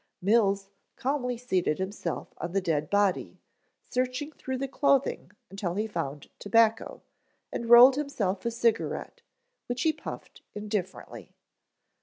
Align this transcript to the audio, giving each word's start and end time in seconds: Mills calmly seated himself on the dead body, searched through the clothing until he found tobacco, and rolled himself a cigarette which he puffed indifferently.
Mills 0.19 0.71
calmly 0.95 1.37
seated 1.37 1.77
himself 1.77 2.33
on 2.39 2.53
the 2.53 2.59
dead 2.59 2.89
body, 2.89 3.39
searched 3.83 4.33
through 4.35 4.57
the 4.57 4.67
clothing 4.67 5.29
until 5.51 5.75
he 5.75 5.85
found 5.85 6.27
tobacco, 6.39 7.03
and 7.53 7.69
rolled 7.69 7.97
himself 7.97 8.43
a 8.43 8.49
cigarette 8.49 9.21
which 9.67 9.83
he 9.83 9.93
puffed 9.93 10.41
indifferently. 10.55 11.35